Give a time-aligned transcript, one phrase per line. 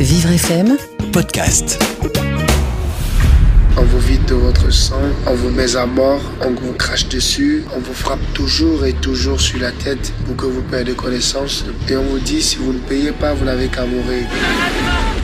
[0.00, 0.76] Vivre FM
[1.12, 1.76] podcast.
[3.76, 7.64] On vous vide de votre sang, on vous met à mort, on vous crache dessus,
[7.74, 11.64] on vous frappe toujours et toujours sur la tête pour que vous perdiez connaissance.
[11.88, 14.28] Et on vous dit, si vous ne payez pas, vous n'avez qu'à mourir.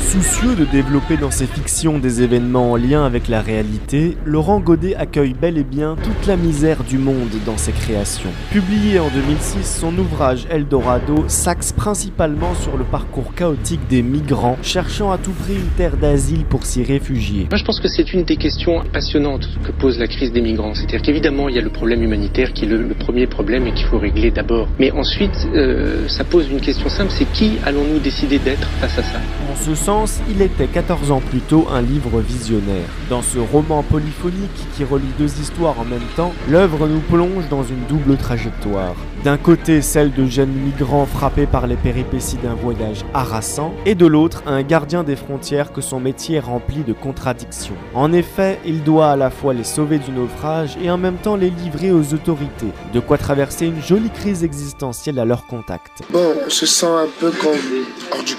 [0.04, 4.94] Soucieux de développer dans ses fictions des événements en lien avec la réalité, Laurent Godet
[4.94, 8.30] accueille bel et bien toute la misère du monde dans ses créations.
[8.52, 15.10] Publié en 2006, son ouvrage Eldorado s'axe principalement sur le parcours chaotique des migrants cherchant
[15.10, 17.48] à tout prix une terre d'asile pour s'y réfugier.
[17.50, 20.74] Moi, je pense que c'est une des questions passionnantes que pose la crise des migrants.
[20.74, 23.72] C'est-à-dire qu'évidemment, il y a le problème humanitaire qui est le, le premier problème et
[23.72, 24.68] qu'il faut régler d'abord.
[24.78, 29.02] Mais ensuite, euh, ça pose une question simple, c'est qui allons-nous décider d'être face à
[29.02, 29.18] ça?
[30.28, 32.88] Il était 14 ans plus tôt un livre visionnaire.
[33.08, 37.62] Dans ce roman polyphonique qui relie deux histoires en même temps, l'œuvre nous plonge dans
[37.62, 38.94] une double trajectoire.
[39.22, 44.06] D'un côté, celle de jeunes migrants frappés par les péripéties d'un voyage harassant, et de
[44.06, 47.76] l'autre, un gardien des frontières que son métier est rempli de contradictions.
[47.94, 51.36] En effet, il doit à la fois les sauver du naufrage et en même temps
[51.36, 56.02] les livrer aux autorités, de quoi traverser une jolie crise existentielle à leur contact.
[56.10, 57.58] Bon, on se sent un peu comme
[58.12, 58.34] hors du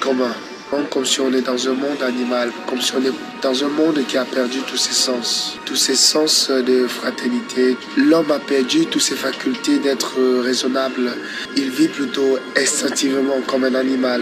[0.70, 4.00] Comme si on est dans un monde animal, comme si on est dans un monde
[4.08, 7.78] qui a perdu tous ses sens, tous ses sens de fraternité.
[7.98, 11.12] L'homme a perdu toutes ses facultés d'être raisonnable.
[11.56, 14.22] Il vit plutôt instinctivement comme un animal.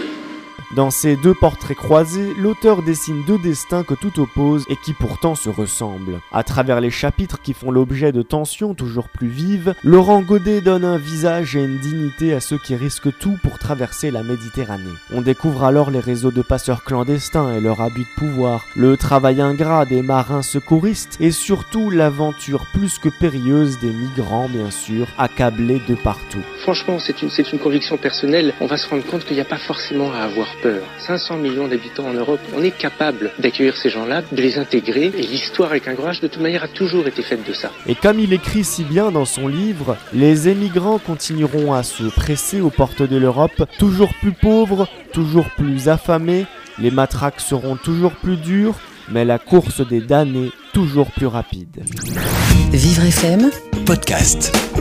[0.72, 5.34] Dans ces deux portraits croisés, l'auteur dessine deux destins que tout oppose et qui pourtant
[5.34, 6.20] se ressemblent.
[6.32, 10.84] À travers les chapitres qui font l'objet de tensions toujours plus vives, Laurent Godet donne
[10.84, 14.84] un visage et une dignité à ceux qui risquent tout pour traverser la Méditerranée.
[15.12, 19.40] On découvre alors les réseaux de passeurs clandestins et leur abus de pouvoir, le travail
[19.40, 25.80] ingrat des marins secouristes et surtout l'aventure plus que périlleuse des migrants bien sûr, accablés
[25.88, 26.42] de partout.
[26.62, 28.54] Franchement, c'est une, une conviction personnelle.
[28.60, 30.82] On va se rendre compte qu'il n'y a pas forcément à avoir peur.
[30.98, 35.22] 500 millions d'habitants en Europe, on est capable d'accueillir ces gens-là, de les intégrer, et
[35.22, 37.70] l'histoire avec un grand H, de toute manière, a toujours été faite de ça.
[37.86, 42.60] Et comme il écrit si bien dans son livre, les émigrants continueront à se presser
[42.60, 46.46] aux portes de l'Europe, toujours plus pauvres, toujours plus affamés,
[46.78, 48.74] les matraques seront toujours plus dures,
[49.08, 51.84] mais la course des damnés toujours plus rapide.
[52.72, 53.50] Vivre FM
[53.86, 54.73] Podcast.